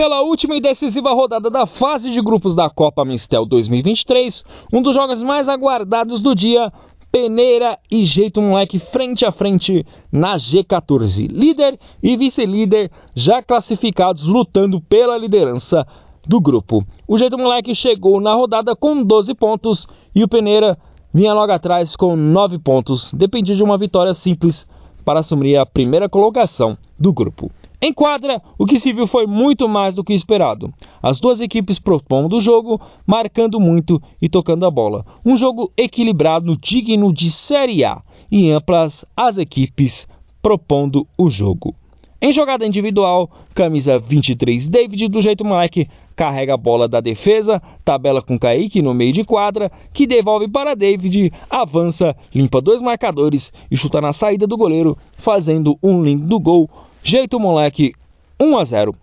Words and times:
Pela 0.00 0.22
última 0.22 0.56
e 0.56 0.62
decisiva 0.62 1.12
rodada 1.12 1.50
da 1.50 1.66
fase 1.66 2.10
de 2.10 2.22
grupos 2.22 2.54
da 2.54 2.70
Copa 2.70 3.04
Mistel 3.04 3.44
2023, 3.44 4.42
um 4.72 4.80
dos 4.80 4.94
jogos 4.94 5.22
mais 5.22 5.46
aguardados 5.46 6.22
do 6.22 6.34
dia, 6.34 6.72
Peneira 7.12 7.78
e 7.92 8.06
Jeito 8.06 8.40
Moleque 8.40 8.78
frente 8.78 9.26
a 9.26 9.30
frente 9.30 9.84
na 10.10 10.36
G14. 10.36 11.28
Líder 11.30 11.78
e 12.02 12.16
vice-líder 12.16 12.90
já 13.14 13.42
classificados 13.42 14.24
lutando 14.24 14.80
pela 14.80 15.18
liderança 15.18 15.86
do 16.26 16.40
grupo. 16.40 16.82
O 17.06 17.18
Jeito 17.18 17.36
Moleque 17.36 17.74
chegou 17.74 18.22
na 18.22 18.32
rodada 18.32 18.74
com 18.74 19.04
12 19.04 19.34
pontos 19.34 19.86
e 20.14 20.24
o 20.24 20.28
Peneira 20.28 20.78
vinha 21.12 21.34
logo 21.34 21.52
atrás 21.52 21.94
com 21.94 22.16
9 22.16 22.58
pontos. 22.58 23.12
Dependia 23.12 23.54
de 23.54 23.62
uma 23.62 23.76
vitória 23.76 24.14
simples 24.14 24.66
para 25.04 25.20
assumir 25.20 25.58
a 25.58 25.66
primeira 25.66 26.08
colocação 26.08 26.78
do 26.98 27.12
grupo. 27.12 27.50
Em 27.82 27.94
quadra, 27.94 28.42
o 28.58 28.66
que 28.66 28.78
se 28.78 28.92
viu 28.92 29.06
foi 29.06 29.26
muito 29.26 29.66
mais 29.66 29.94
do 29.94 30.04
que 30.04 30.12
esperado. 30.12 30.70
As 31.02 31.18
duas 31.18 31.40
equipes 31.40 31.78
propondo 31.78 32.36
o 32.36 32.40
jogo, 32.40 32.78
marcando 33.06 33.58
muito 33.58 34.00
e 34.20 34.28
tocando 34.28 34.66
a 34.66 34.70
bola. 34.70 35.02
Um 35.24 35.34
jogo 35.34 35.72
equilibrado, 35.78 36.58
digno 36.58 37.10
de 37.10 37.30
Série 37.30 37.82
A 37.82 38.02
e 38.30 38.50
amplas 38.50 39.06
as 39.16 39.38
equipes 39.38 40.06
propondo 40.42 41.06
o 41.16 41.30
jogo. 41.30 41.74
Em 42.20 42.30
jogada 42.30 42.66
individual, 42.66 43.30
camisa 43.54 43.98
23 43.98 44.68
David 44.68 45.08
do 45.08 45.22
jeito 45.22 45.42
moleque 45.42 45.88
carrega 46.14 46.52
a 46.52 46.58
bola 46.58 46.86
da 46.86 47.00
defesa, 47.00 47.62
tabela 47.82 48.20
com 48.20 48.38
Kaique 48.38 48.82
no 48.82 48.92
meio 48.92 49.14
de 49.14 49.24
quadra, 49.24 49.72
que 49.90 50.06
devolve 50.06 50.46
para 50.46 50.76
David, 50.76 51.32
avança, 51.48 52.14
limpa 52.34 52.60
dois 52.60 52.82
marcadores 52.82 53.50
e 53.70 53.76
chuta 53.76 54.02
na 54.02 54.12
saída 54.12 54.46
do 54.46 54.58
goleiro, 54.58 54.98
fazendo 55.16 55.78
um 55.82 56.02
link 56.02 56.24
do 56.26 56.38
gol 56.38 56.68
Jeito 57.02 57.40
moleque 57.40 57.92
1 58.38 58.58
a 58.58 58.64
0. 58.64 58.94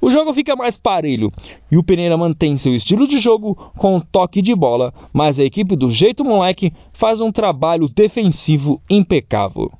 O 0.00 0.10
jogo 0.10 0.32
fica 0.32 0.54
mais 0.54 0.76
parelho 0.76 1.32
e 1.70 1.76
o 1.76 1.82
Pereira 1.82 2.16
mantém 2.16 2.56
seu 2.56 2.74
estilo 2.74 3.06
de 3.06 3.18
jogo 3.18 3.56
com 3.76 3.96
um 3.96 4.00
toque 4.00 4.40
de 4.40 4.54
bola, 4.54 4.94
mas 5.12 5.38
a 5.38 5.44
equipe 5.44 5.74
do 5.74 5.90
Jeito 5.90 6.24
Moleque 6.24 6.72
faz 6.92 7.20
um 7.20 7.32
trabalho 7.32 7.88
defensivo 7.88 8.80
impecável. 8.88 9.72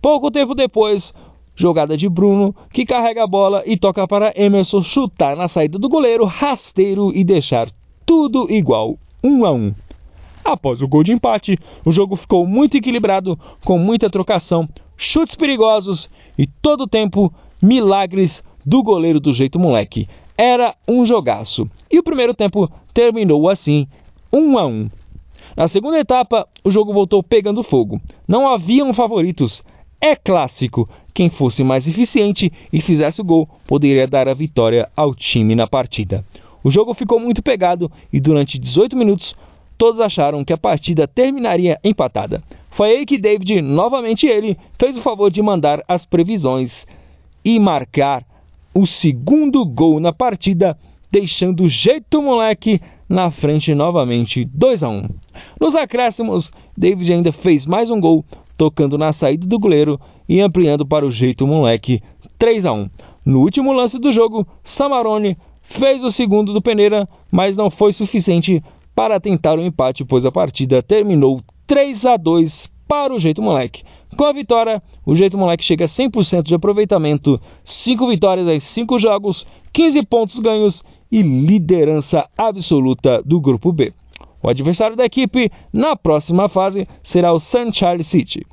Pouco 0.00 0.30
tempo 0.30 0.54
depois, 0.54 1.12
jogada 1.54 1.96
de 1.96 2.08
Bruno, 2.08 2.54
que 2.72 2.86
carrega 2.86 3.24
a 3.24 3.26
bola 3.26 3.62
e 3.66 3.76
toca 3.76 4.06
para 4.06 4.32
Emerson 4.34 4.80
chutar 4.80 5.36
na 5.36 5.48
saída 5.48 5.78
do 5.78 5.88
goleiro 5.88 6.24
rasteiro 6.24 7.12
e 7.14 7.22
deixar 7.24 7.68
tudo 8.06 8.46
igual, 8.50 8.96
1 9.22 9.44
a 9.44 9.52
1. 9.52 9.74
Após 10.46 10.80
o 10.80 10.86
gol 10.86 11.02
de 11.02 11.12
empate, 11.12 11.58
o 11.84 11.90
jogo 11.90 12.14
ficou 12.14 12.46
muito 12.46 12.76
equilibrado, 12.76 13.36
com 13.64 13.76
muita 13.80 14.08
trocação, 14.08 14.68
chutes 14.96 15.34
perigosos 15.34 16.08
e 16.38 16.46
todo 16.46 16.82
o 16.82 16.86
tempo 16.86 17.34
milagres 17.60 18.44
do 18.64 18.80
goleiro 18.80 19.18
do 19.18 19.34
jeito 19.34 19.58
moleque. 19.58 20.08
Era 20.38 20.72
um 20.86 21.04
jogaço. 21.04 21.68
E 21.90 21.98
o 21.98 22.02
primeiro 22.02 22.32
tempo 22.32 22.70
terminou 22.94 23.48
assim, 23.48 23.88
1 24.32 24.38
um 24.38 24.56
a 24.56 24.64
1. 24.64 24.70
Um. 24.70 24.90
Na 25.56 25.66
segunda 25.66 25.98
etapa, 25.98 26.46
o 26.62 26.70
jogo 26.70 26.92
voltou 26.92 27.24
pegando 27.24 27.64
fogo. 27.64 28.00
Não 28.28 28.48
haviam 28.48 28.92
favoritos. 28.92 29.64
É 30.00 30.14
clássico. 30.14 30.88
Quem 31.12 31.28
fosse 31.28 31.64
mais 31.64 31.88
eficiente 31.88 32.52
e 32.72 32.80
fizesse 32.80 33.20
o 33.20 33.24
gol 33.24 33.48
poderia 33.66 34.06
dar 34.06 34.28
a 34.28 34.34
vitória 34.34 34.88
ao 34.96 35.12
time 35.12 35.56
na 35.56 35.66
partida. 35.66 36.24
O 36.62 36.70
jogo 36.70 36.94
ficou 36.94 37.18
muito 37.18 37.42
pegado 37.42 37.90
e 38.12 38.20
durante 38.20 38.60
18 38.60 38.96
minutos 38.96 39.34
todos 39.76 40.00
acharam 40.00 40.44
que 40.44 40.52
a 40.52 40.58
partida 40.58 41.06
terminaria 41.06 41.78
empatada. 41.82 42.42
Foi 42.70 42.90
aí 42.90 43.06
que 43.06 43.18
David, 43.18 43.62
novamente 43.62 44.26
ele, 44.26 44.56
fez 44.78 44.96
o 44.96 45.02
favor 45.02 45.30
de 45.30 45.40
mandar 45.40 45.82
as 45.88 46.04
previsões 46.04 46.86
e 47.44 47.58
marcar 47.58 48.24
o 48.74 48.86
segundo 48.86 49.64
gol 49.64 49.98
na 50.00 50.12
partida, 50.12 50.78
deixando 51.10 51.64
o 51.64 51.68
jeito 51.68 52.20
moleque 52.20 52.80
na 53.08 53.30
frente 53.30 53.74
novamente 53.74 54.44
2 54.44 54.82
a 54.82 54.88
1. 54.88 55.08
Nos 55.60 55.74
acréscimos, 55.74 56.52
David 56.76 57.12
ainda 57.14 57.32
fez 57.32 57.64
mais 57.64 57.90
um 57.90 58.00
gol, 58.00 58.24
tocando 58.56 58.98
na 58.98 59.12
saída 59.12 59.46
do 59.46 59.58
goleiro 59.58 59.98
e 60.28 60.40
ampliando 60.40 60.84
para 60.84 61.06
o 61.06 61.12
jeito 61.12 61.46
moleque 61.46 62.02
3 62.38 62.66
a 62.66 62.72
1. 62.72 62.90
No 63.24 63.40
último 63.40 63.72
lance 63.72 63.98
do 63.98 64.12
jogo, 64.12 64.46
Samarone 64.62 65.36
fez 65.62 66.04
o 66.04 66.12
segundo 66.12 66.52
do 66.52 66.62
Peneira, 66.62 67.08
mas 67.30 67.56
não 67.56 67.70
foi 67.70 67.92
suficiente 67.92 68.62
para 68.96 69.20
tentar 69.20 69.58
o 69.58 69.62
um 69.62 69.66
empate, 69.66 70.06
pois 70.06 70.24
a 70.24 70.32
partida 70.32 70.82
terminou 70.82 71.42
3 71.66 72.06
a 72.06 72.16
2 72.16 72.72
para 72.88 73.12
o 73.12 73.20
Jeito 73.20 73.42
Moleque. 73.42 73.84
Com 74.16 74.24
a 74.24 74.32
vitória, 74.32 74.82
o 75.04 75.14
Jeito 75.14 75.36
Moleque 75.36 75.62
chega 75.62 75.84
a 75.84 75.88
100% 75.88 76.44
de 76.44 76.54
aproveitamento, 76.54 77.38
5 77.62 78.08
vitórias 78.08 78.48
em 78.48 78.58
5 78.58 78.98
jogos, 78.98 79.46
15 79.70 80.02
pontos 80.06 80.38
ganhos 80.38 80.82
e 81.12 81.20
liderança 81.20 82.26
absoluta 82.38 83.22
do 83.22 83.38
Grupo 83.38 83.70
B. 83.70 83.92
O 84.42 84.48
adversário 84.48 84.96
da 84.96 85.04
equipe 85.04 85.50
na 85.70 85.94
próxima 85.94 86.48
fase 86.48 86.88
será 87.02 87.34
o 87.34 87.40
St. 87.40 87.72
Charles 87.72 88.06
City. 88.06 88.46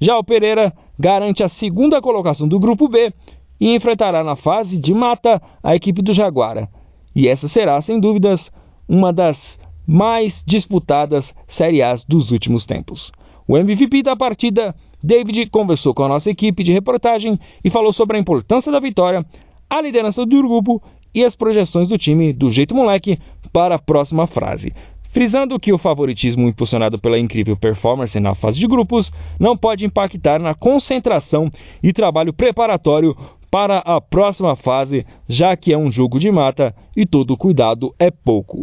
Já 0.00 0.16
o 0.16 0.24
Pereira 0.24 0.72
garante 0.98 1.42
a 1.42 1.50
segunda 1.50 2.00
colocação 2.00 2.48
do 2.48 2.58
Grupo 2.58 2.88
B 2.88 3.12
e 3.60 3.74
enfrentará 3.74 4.24
na 4.24 4.36
fase 4.36 4.78
de 4.78 4.94
mata 4.94 5.42
a 5.62 5.76
equipe 5.76 6.00
do 6.00 6.14
Jaguara. 6.14 6.66
E 7.14 7.28
essa 7.28 7.48
será, 7.48 7.78
sem 7.82 8.00
dúvidas, 8.00 8.50
uma 8.88 9.12
das 9.12 9.58
mais 9.86 10.42
disputadas 10.46 11.34
Série 11.46 11.82
A 11.82 11.94
dos 12.06 12.30
últimos 12.30 12.64
tempos. 12.64 13.12
O 13.46 13.56
MVP 13.56 14.02
da 14.02 14.16
partida, 14.16 14.74
David, 15.02 15.46
conversou 15.46 15.94
com 15.94 16.04
a 16.04 16.08
nossa 16.08 16.30
equipe 16.30 16.62
de 16.62 16.72
reportagem 16.72 17.38
e 17.64 17.70
falou 17.70 17.92
sobre 17.92 18.16
a 18.16 18.20
importância 18.20 18.70
da 18.70 18.80
vitória, 18.80 19.24
a 19.68 19.80
liderança 19.80 20.24
do 20.24 20.36
grupo 20.36 20.82
e 21.14 21.24
as 21.24 21.34
projeções 21.34 21.88
do 21.88 21.96
time 21.96 22.32
do 22.32 22.50
jeito 22.50 22.74
moleque 22.74 23.18
para 23.52 23.76
a 23.76 23.78
próxima 23.78 24.26
frase. 24.26 24.72
Frisando 25.10 25.58
que 25.58 25.72
o 25.72 25.78
favoritismo 25.78 26.46
impulsionado 26.46 26.98
pela 26.98 27.18
incrível 27.18 27.56
performance 27.56 28.20
na 28.20 28.34
fase 28.34 28.60
de 28.60 28.66
grupos 28.66 29.10
não 29.40 29.56
pode 29.56 29.86
impactar 29.86 30.38
na 30.38 30.54
concentração 30.54 31.50
e 31.82 31.94
trabalho 31.94 32.32
preparatório 32.32 33.16
para 33.50 33.78
a 33.78 34.00
próxima 34.00 34.54
fase, 34.54 35.06
já 35.26 35.56
que 35.56 35.72
é 35.72 35.78
um 35.78 35.90
jogo 35.90 36.18
de 36.18 36.30
mata 36.30 36.74
e 36.94 37.06
todo 37.06 37.36
cuidado 37.36 37.94
é 37.98 38.10
pouco. 38.10 38.56